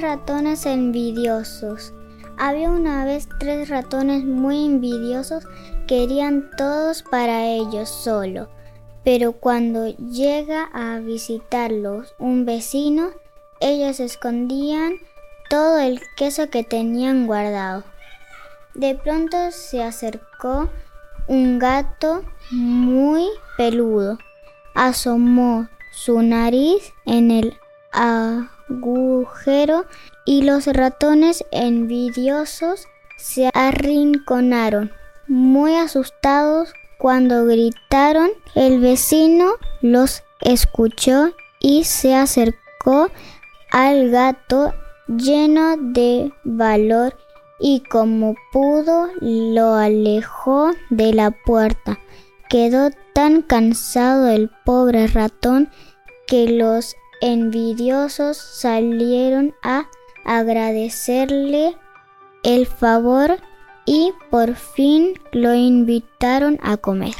[0.00, 1.92] ratones envidiosos.
[2.38, 5.46] Había una vez tres ratones muy envidiosos,
[5.86, 8.48] querían todos para ellos solo.
[9.04, 13.10] Pero cuando llega a visitarlos un vecino,
[13.60, 14.94] ellos escondían
[15.50, 17.84] todo el queso que tenían guardado.
[18.74, 20.70] De pronto se acercó
[21.26, 24.18] un gato muy peludo.
[24.74, 27.54] Asomó su nariz en el
[28.72, 29.86] agujero
[30.24, 34.92] y los ratones envidiosos se arrinconaron.
[35.28, 43.10] Muy asustados cuando gritaron, el vecino los escuchó y se acercó
[43.70, 44.72] al gato
[45.08, 47.16] lleno de valor
[47.58, 51.98] y como pudo lo alejó de la puerta.
[52.48, 55.70] Quedó tan cansado el pobre ratón
[56.26, 59.88] que los envidiosos salieron a
[60.26, 61.76] agradecerle
[62.42, 63.38] el favor
[63.86, 67.14] y por fin lo invitaron a comer.